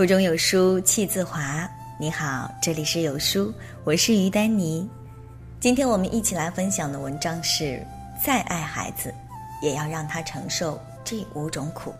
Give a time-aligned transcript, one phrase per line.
[0.00, 1.68] 腹中有书气自华。
[1.98, 3.52] 你好，这里是有书，
[3.84, 4.88] 我是于丹妮。
[5.60, 7.86] 今天我们一起来分享的文章是：
[8.24, 9.14] 再爱孩子，
[9.60, 11.94] 也要让他承受这五种苦。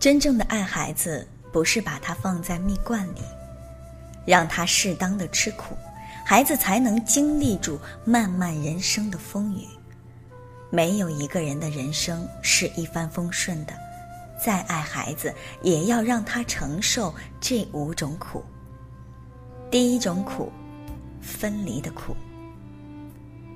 [0.00, 3.22] 真正的爱孩子，不是把他放在蜜罐里，
[4.26, 5.76] 让他适当的吃苦，
[6.26, 9.64] 孩子才能经历住漫漫人生的风雨。
[10.70, 13.72] 没有一个人的人生是一帆风顺的。
[14.42, 18.44] 再爱孩子，也要让他承受这五种苦。
[19.70, 20.50] 第一种苦，
[21.20, 22.16] 分离的苦。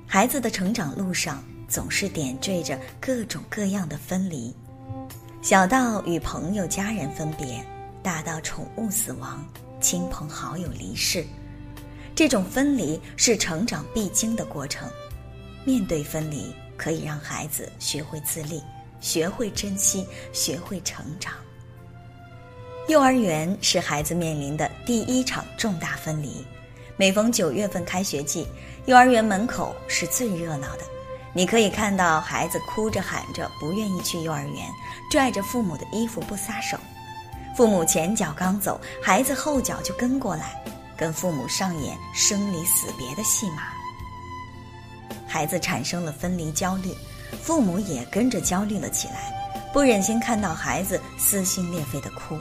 [0.05, 4.55] 孩子的成长路上总是点缀着各种各样的分离，
[5.41, 7.65] 小到与朋友家人分别，
[8.03, 9.43] 大到宠物死亡、
[9.81, 11.25] 亲朋好友离世，
[12.13, 14.87] 这种分离是成长必经的过程。
[15.65, 18.61] 面对分离，可以让孩子学会自立。
[19.03, 21.33] 学会珍惜，学会成长。
[22.87, 26.43] 幼儿园是孩子面临的第一场重大分离。
[26.95, 28.47] 每逢九月份开学季，
[28.85, 30.83] 幼儿园门口是最热闹的。
[31.33, 34.65] 你可以看到孩子哭着喊着不愿意去幼儿园，
[35.11, 36.77] 拽着父母的衣服不撒手。
[37.57, 40.63] 父母前脚刚走，孩子后脚就跟过来，
[40.95, 43.63] 跟父母上演生离死别的戏码。
[45.27, 46.89] 孩子产生了分离焦虑。
[47.41, 49.33] 父母也跟着焦虑了起来，
[49.73, 52.37] 不忍心看到孩子撕心裂肺的哭，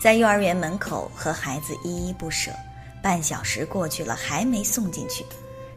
[0.00, 2.50] 在幼儿园门口和孩子依依不舍。
[3.02, 5.24] 半小时过去了，还没送进去，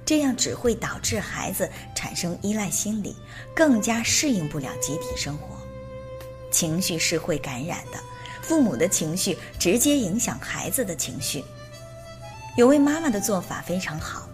[0.06, 3.16] 这样只会导致孩子产生依赖心理，
[3.56, 5.58] 更加适应不了集体生活。
[6.52, 7.98] 情绪是会感染的，
[8.42, 11.44] 父母的情绪直接影响孩子的情绪。
[12.58, 14.28] 有位妈妈的做法非常好。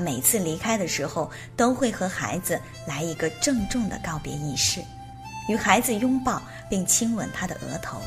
[0.00, 4.82] 每次离开的时候，都会和孩子来一个郑重的告别仪式，
[5.48, 8.00] 与孩子拥抱并亲吻他的额头，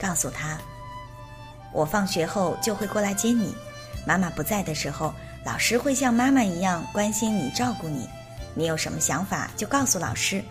[0.00, 0.58] 告诉他
[1.72, 3.54] ：“我放学后就会过来接你，
[4.06, 5.12] 妈妈不在的时候，
[5.44, 8.08] 老师会像妈妈一样关心你、照顾你。
[8.54, 10.42] 你有什么想法就告诉老师。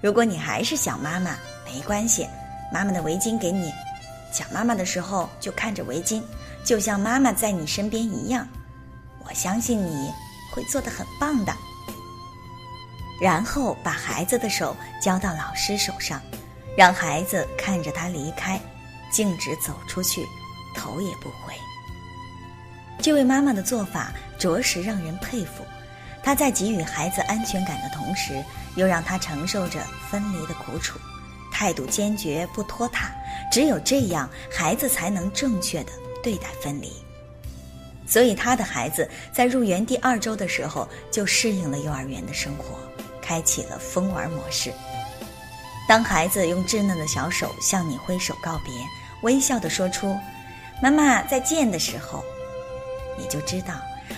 [0.00, 1.36] 如果你还是想妈妈，
[1.66, 2.26] 没关系，
[2.72, 3.70] 妈妈的围巾给你。
[4.32, 6.22] 想妈妈的时候就看着围巾，
[6.64, 8.48] 就像妈妈在你身边一样。
[9.26, 10.10] 我相信你。”
[10.50, 11.54] 会做得很棒的。
[13.20, 16.20] 然后把孩子的手交到老师手上，
[16.76, 18.60] 让孩子看着他离开，
[19.10, 20.26] 径直走出去，
[20.74, 21.54] 头也不回。
[23.02, 25.64] 这位妈妈的做法着实让人佩服。
[26.22, 28.44] 她在给予孩子安全感的同时，
[28.76, 29.80] 又让他承受着
[30.10, 30.98] 分离的苦楚，
[31.50, 33.10] 态度坚决不拖沓。
[33.50, 36.92] 只有这样，孩子才能正确的对待分离。
[38.10, 42.76] 所以，他的孩子在入园第二周的时候就适应了幼儿园的生活，
[43.22, 44.72] 开启了疯玩模式。
[45.88, 48.74] 当孩子用稚嫩的小手向你挥手告别，
[49.22, 50.18] 微笑地说出
[50.82, 52.24] “妈妈再见”的时候，
[53.16, 53.74] 你就知道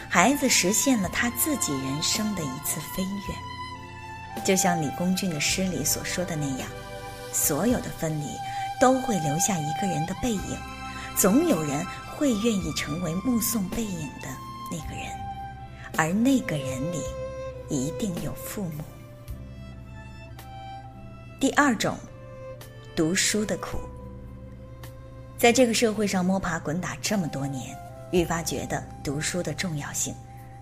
[0.09, 4.43] 孩子实现了他自己人生的一次飞跃。
[4.43, 6.67] 就像李公俊的诗里所说的那样，
[7.31, 8.25] 所有的分离
[8.81, 10.57] 都会留下一个人的背影，
[11.15, 11.87] 总有人。
[12.17, 14.29] 会愿意成为目送背影的
[14.71, 15.07] 那个人，
[15.97, 17.01] 而那个人里
[17.69, 18.85] 一定有父母。
[21.41, 21.99] 第二种，
[22.95, 23.79] 读书的苦。
[25.37, 27.77] 在这个社会上摸爬滚打这么多年，
[28.13, 30.15] 愈发觉得读书的重要性，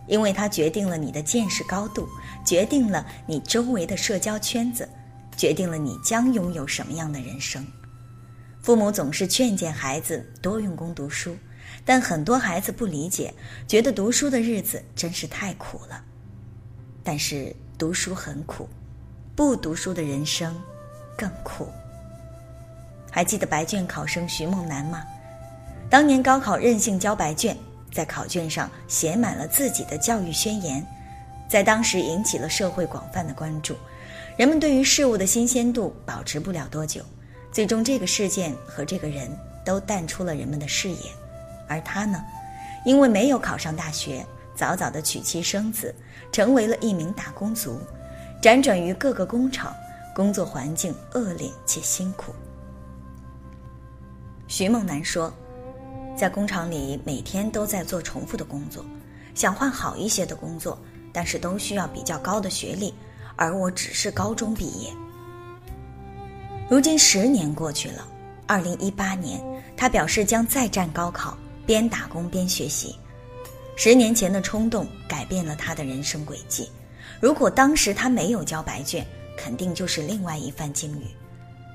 [0.07, 2.09] 因为它决定了你的见识高度，
[2.47, 4.89] 决定了你周围的社交圈子，
[5.37, 7.67] 决定了你将拥有什么样的人生。
[8.63, 11.37] 父母总是劝诫孩子多用功读书。
[11.85, 13.33] 但很多孩子不理解，
[13.67, 16.05] 觉得读书的日子真是太苦了。
[17.03, 18.69] 但是读书很苦，
[19.35, 20.55] 不读书的人生
[21.17, 21.69] 更苦。
[23.11, 25.03] 还记得白卷考生徐梦楠吗？
[25.89, 27.57] 当年高考任性交白卷，
[27.93, 30.87] 在考卷上写满了自己的教育宣言，
[31.49, 33.77] 在当时引起了社会广泛的关注。
[34.37, 37.03] 人们对于事物的新鲜度保持不了多久，
[37.53, 39.31] 最终这个事件和这个人
[39.65, 41.11] 都淡出了人们的视野。
[41.69, 42.23] 而他呢，
[42.85, 44.25] 因为没有考上大学，
[44.55, 45.95] 早早的娶妻生子，
[46.33, 47.81] 成为了一名打工族，
[48.43, 49.75] 辗转于各个工厂，
[50.15, 52.35] 工作环境恶劣且辛苦。
[54.49, 55.33] 徐梦楠说，
[56.17, 58.85] 在工厂里每天都在做重复的工作，
[59.35, 60.77] 想换好一些的工作，
[61.13, 62.93] 但是都需要比较高的学历，
[63.37, 64.93] 而我只是高中毕业。
[66.71, 68.07] 如今十年过去了，
[68.47, 69.43] 二零一八年，
[69.77, 71.37] 他表示将再战高考。
[71.67, 72.97] 边打工边学习，
[73.77, 76.71] 十年前的冲动改变了他的人生轨迹。
[77.21, 79.07] 如果当时他没有交白卷，
[79.37, 81.05] 肯定就是另外一番境遇。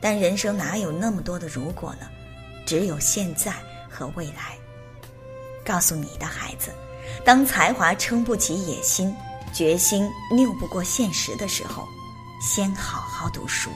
[0.02, 2.08] 但人生哪有那么多的如果呢？
[2.66, 3.54] 只有现在
[3.90, 4.58] 和未来。
[5.66, 6.72] 告诉你的孩子，
[7.24, 9.14] 当才华撑不起野心，
[9.54, 11.86] 决心拗不过现实的时候，
[12.42, 13.70] 先好好读书。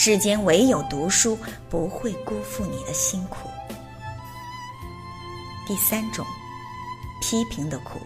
[0.00, 1.36] 世间唯有读书
[1.68, 3.50] 不会辜负你的辛苦。
[5.66, 6.24] 第三种，
[7.20, 7.98] 批评的苦。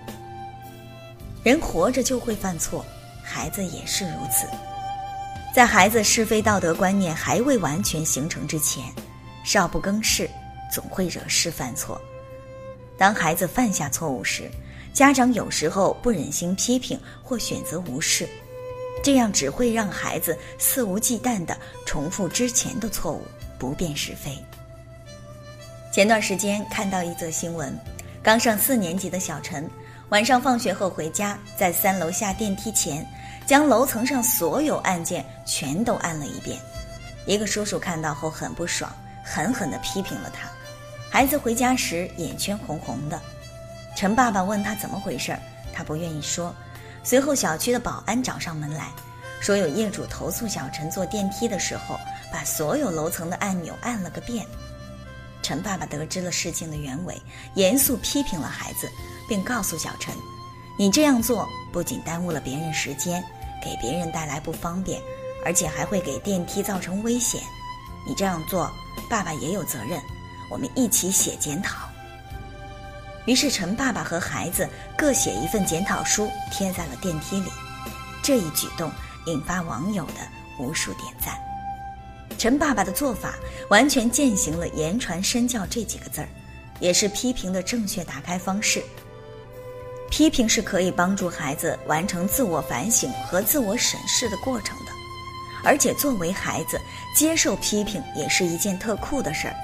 [1.45, 2.83] 人活着就会犯错，
[3.23, 4.47] 孩子也是如此。
[5.55, 8.83] 在孩子是非道德观念还未完全形成之前，
[9.45, 10.31] 少不更事，
[10.73, 12.01] 总会惹事犯错。
[12.97, 14.51] 当孩子犯下错误时，
[14.95, 18.27] 家长有时候不忍心批评或选择无视。
[19.03, 23.23] 这样只会让孩子肆无忌惮地重复之前的错误，
[23.59, 24.39] 不辨是非。
[25.93, 27.77] 前段时间看到一则新闻，
[28.23, 29.69] 刚上四年级的小陈
[30.11, 33.07] 晚上放学后回家，在三楼下电梯前，
[33.47, 36.59] 将楼层上所有按键全都按了一遍。
[37.27, 38.91] 一个叔叔看到后很不爽，
[39.25, 40.49] 狠狠地批评了他。
[41.11, 43.21] 孩子回家时眼圈红红的，
[43.97, 45.37] 陈爸爸问他怎么回事，
[45.75, 46.55] 他不愿意说。
[47.05, 48.91] 随后，小区的保安找上门来，
[49.41, 51.99] 说有业主投诉小陈坐电梯的时候
[52.33, 54.47] 把所有楼层的按钮按了个遍。
[55.43, 57.21] 陈爸爸得知了事情的原委，
[57.55, 58.89] 严肃批评了孩子，
[59.29, 60.15] 并告诉小陈
[60.79, 63.21] ：“你这样做不仅耽误了别人时间，
[63.61, 65.03] 给别人带来不方便，
[65.45, 67.41] 而且还会给电梯造成危险。
[68.07, 68.71] 你这样做，
[69.11, 70.01] 爸爸也有责任。
[70.49, 71.87] 我们一起写检讨。”
[73.25, 77.49] 于是，陈爸爸和孩子各写一份检讨书，贴在了电梯里。
[78.21, 78.91] 这一举动
[79.27, 80.15] 引发网友的
[80.59, 81.35] 无数点赞。
[82.37, 83.35] 陈爸爸的做法
[83.69, 86.29] 完全践行了“言传身教”这几个字儿，
[86.81, 88.83] 也是批评的正确打开方式。
[90.11, 94.93] 批评是可以帮助孩子完成自我反省和自我审视的过程的，
[95.63, 96.77] 而且作为孩子，
[97.17, 99.55] 接受批评也是一件特酷的事儿。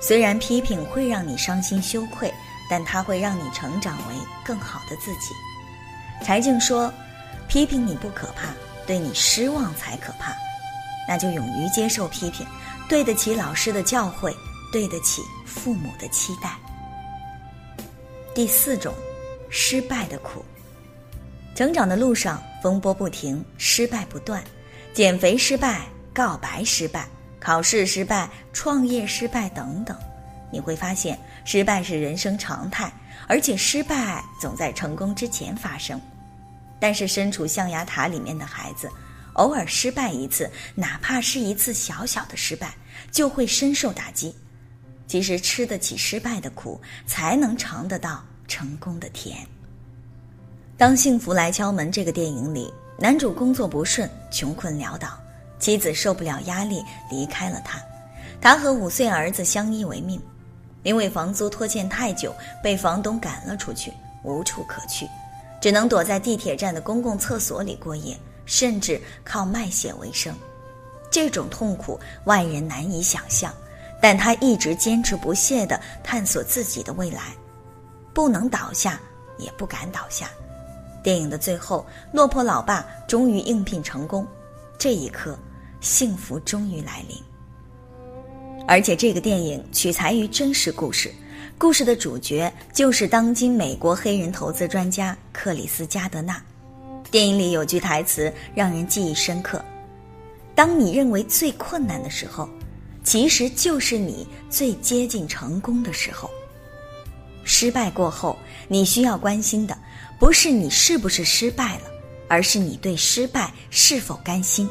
[0.00, 2.30] 虽然批评会让你伤心羞愧。
[2.68, 5.34] 但它会让你成长为更好的自己。
[6.24, 6.92] 柴静说
[7.48, 8.48] ：“批评你不可怕，
[8.86, 10.32] 对你失望才可怕。
[11.08, 12.46] 那就勇于接受批评，
[12.88, 14.34] 对得起老师的教诲，
[14.72, 16.56] 对得起父母的期待。”
[18.34, 18.94] 第四种，
[19.48, 20.44] 失败的苦。
[21.54, 24.44] 成长的路上，风波不停，失败不断，
[24.92, 27.08] 减肥失败，告白失败，
[27.40, 29.96] 考试失败，创业失败等等。
[30.50, 32.92] 你会发现，失败是人生常态，
[33.26, 36.00] 而且失败总在成功之前发生。
[36.80, 38.88] 但是，身处象牙塔里面的孩子，
[39.34, 42.74] 偶尔失败一次，哪怕是一次小小的失败，
[43.10, 44.34] 就会深受打击。
[45.06, 49.38] 其实，吃得起失败的苦，才能尝得到成功的甜。
[50.76, 55.18] 当幸福来敲门这个电影里，男主工作不顺，穷困潦倒，
[55.58, 57.80] 妻子受不了压力离开了他，
[58.40, 60.22] 他和五岁儿子相依为命。
[60.82, 63.92] 因为房租拖欠太久，被房东赶了出去，
[64.22, 65.06] 无处可去，
[65.60, 68.16] 只能躲在地铁站的公共厕所里过夜，
[68.46, 70.34] 甚至靠卖血为生。
[71.10, 73.52] 这种痛苦外人难以想象，
[74.00, 77.34] 但他一直坚持不懈地探索自己的未来，
[78.12, 79.00] 不能倒下，
[79.38, 80.30] 也不敢倒下。
[81.02, 84.26] 电影的最后，落魄老爸终于应聘成功，
[84.76, 85.38] 这一刻，
[85.80, 87.16] 幸福终于来临。
[88.68, 91.10] 而且这个电影取材于真实故事，
[91.56, 96.38] 故事的主角就是当今美国黑人投资专家克里斯加德纳。
[97.10, 99.64] 电影里有句台词让人记忆深刻
[100.54, 102.46] ：“当你认为最困难的时候，
[103.02, 106.28] 其实就是你最接近成功的时候。
[107.44, 109.74] 失败过后，你需要关心的
[110.18, 111.84] 不是你是不是失败了，
[112.28, 114.68] 而是你对失败是否甘心。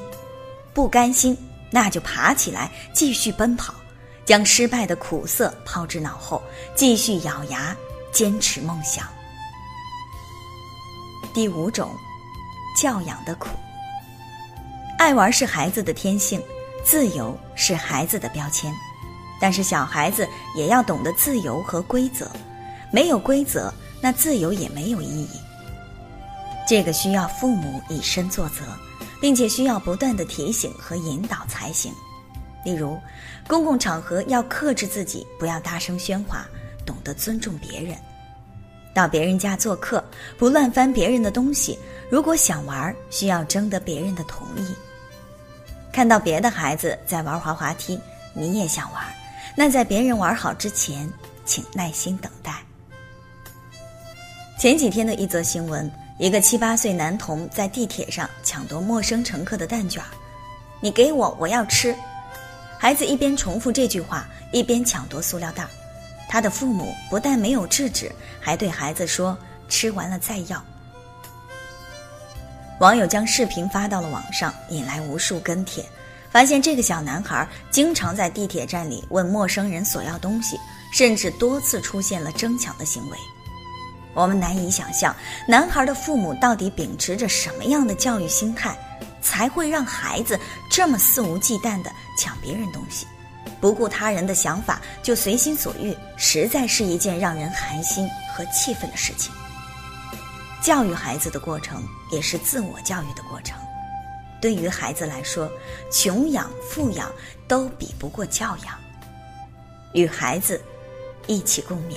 [0.71, 1.35] 不甘心，
[1.71, 3.73] 那就爬起来继续奔跑。”
[4.27, 6.43] 将失败的苦涩抛之脑后，
[6.75, 7.73] 继续咬牙
[8.11, 9.07] 坚持梦想。
[11.33, 11.89] 第五种，
[12.77, 13.47] 教养的苦。
[14.99, 16.43] 爱玩是孩子的天性，
[16.83, 18.73] 自由是孩子的标签，
[19.39, 22.29] 但是小孩子也要懂得自由和规则，
[22.91, 25.39] 没有规则，那自由也没有意义。
[26.67, 28.65] 这个需要父母以身作则，
[29.21, 31.93] 并且需要不断的提醒和引导才行。
[32.67, 32.99] 例如，
[33.47, 36.45] 公共场合要克制自己，不要大声喧哗，
[36.85, 37.95] 懂得尊重别人。
[38.93, 40.03] 到别人家做客，
[40.37, 41.79] 不乱翻别人的东西。
[42.09, 44.75] 如果想玩，需要征得别人的同意。
[45.93, 47.97] 看到别的孩子在玩滑滑梯，
[48.33, 49.01] 你也想玩，
[49.55, 51.09] 那在别人玩好之前，
[51.45, 52.53] 请耐心等待。
[54.59, 60.03] 前几天的一则新闻，一个七八岁男童在地铁上抢夺陌生乘客的蛋卷，
[60.81, 61.95] 你给我，我要吃。
[62.87, 65.67] 孩子一边重复这句话，一边抢夺塑料袋。
[66.29, 70.63] 他的父母不但没有制止，还对孩子说：“吃完了再要。”
[72.79, 75.83] 网友将视频发到了网上，引来无数跟帖。
[76.31, 80.57] 发现这个小男孩经常在地铁站里问陌生人索要东西，
[80.93, 83.17] 甚至多次出现了争抢的行为。
[84.13, 85.13] 我们难以想象，
[85.45, 88.77] 男孩的父母到底秉持着什么样的教育心态，
[89.21, 93.05] 才会让孩子这么肆无忌惮地抢别人东西。
[93.59, 99.33] 不顾他人的想法就随心所欲，实在是一件让人寒心和气愤的事情。
[100.61, 103.57] 教育孩子的过程也是自我教育的过程。
[104.39, 105.49] 对于孩子来说，
[105.91, 107.11] 穷养、富养
[107.47, 108.75] 都比不过教养。
[109.93, 110.61] 与孩子
[111.25, 111.95] 一起共勉。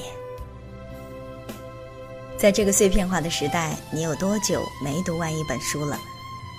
[2.39, 5.99] 在这个碎片化的时代，你有多久没读完一本书了？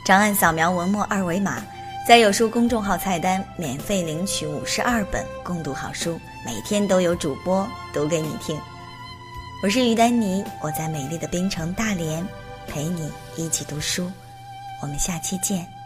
[0.05, 1.62] 长按扫描文末二维码。
[2.08, 8.60] 在有书公众号菜单免费领取五十二本共读好书，每天都有主播读给你听。
[9.63, 12.27] 我是于丹妮，我在美丽的冰城大连
[12.67, 14.12] 陪你一起读书，
[14.81, 15.81] 我们下期见。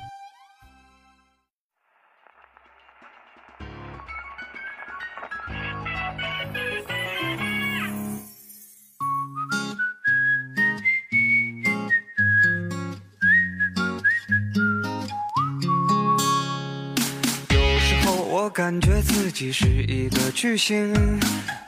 [19.08, 20.92] 自己是一个巨星，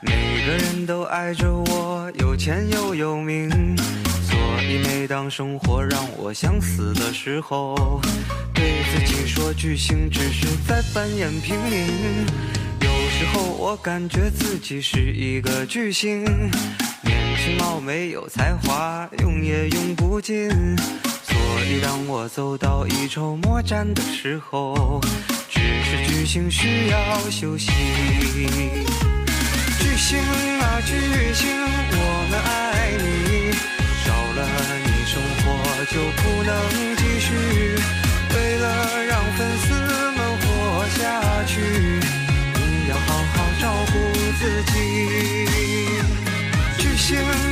[0.01, 3.50] 每个人都爱着我，有钱又有名。
[4.24, 8.01] 所以每当生活让我想死的时候，
[8.53, 12.25] 对自己说巨星只是在扮演平民。
[12.82, 16.24] 有时候我感觉自己是一个巨星，
[17.03, 20.50] 年轻貌美有才华，用也用不尽。
[21.24, 25.00] 所以当我走到一筹莫展的时候。
[25.89, 27.72] 是巨星需要休息。
[29.79, 30.91] 巨星啊巨
[31.34, 31.48] 星，
[31.91, 33.56] 我们爱你，
[34.03, 34.39] 少了
[34.84, 35.46] 你生活
[35.88, 36.51] 就不能
[36.98, 37.27] 继续。
[38.36, 38.65] 为了
[39.06, 39.65] 让粉丝
[40.12, 40.46] 们活
[41.00, 41.00] 下
[41.46, 43.96] 去，你要好好照顾
[44.39, 44.41] 自
[44.74, 44.75] 己。
[46.79, 47.08] 巨星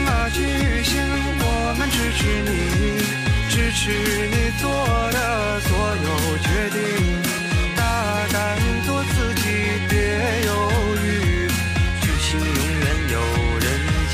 [0.08, 0.38] 啊巨
[0.84, 0.92] 星，
[1.40, 2.52] 我们支持你，
[3.50, 3.82] 支持
[4.28, 4.68] 你做
[5.14, 5.18] 的
[5.62, 5.72] 所
[6.04, 7.25] 有决定。
[8.36, 9.44] 敢做自己，
[9.90, 9.96] 别
[10.46, 10.52] 犹
[11.06, 11.08] 豫，
[12.02, 13.16] 巨星永远有
[13.62, 13.66] 人
[14.12, 14.14] 气。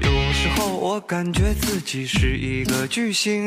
[0.00, 3.46] 有时候我感觉自己是一个巨星。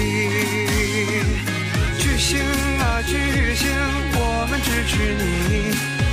[5.01, 5.71] 持你，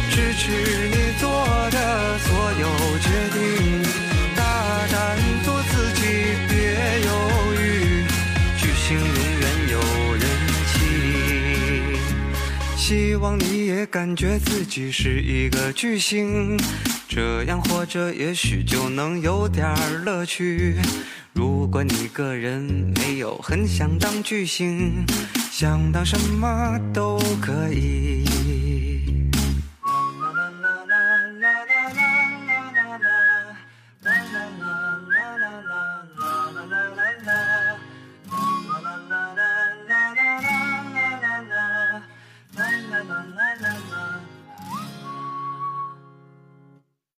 [0.08, 0.50] 支持
[0.88, 1.28] 你做
[1.70, 2.64] 的所有
[2.98, 3.82] 决定，
[4.34, 6.00] 大胆做自己，
[6.48, 6.56] 别
[7.04, 7.08] 犹
[7.54, 8.06] 豫，
[8.56, 9.06] 巨星永
[9.40, 9.76] 远有
[10.14, 10.22] 人
[10.72, 10.76] 气。
[12.76, 16.58] 希望你也感觉自己是一个巨星，
[17.06, 19.68] 这样活着也许就能有点
[20.04, 20.76] 乐趣。
[21.34, 22.62] 如果你个人
[22.96, 25.04] 没有很想当巨星。
[25.50, 28.77] 想当什么都可以。